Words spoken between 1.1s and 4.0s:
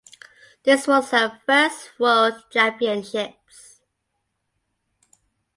her first World Championships.